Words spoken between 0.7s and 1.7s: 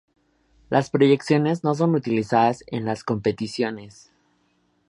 Las proyecciones